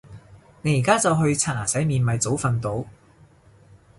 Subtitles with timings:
[0.63, 2.83] 你而家就去刷牙洗面咪早瞓到